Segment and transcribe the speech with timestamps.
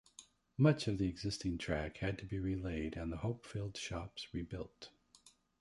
[0.57, 4.89] Much of the existing track had to be relaid and the Hopefield shops rebuilt.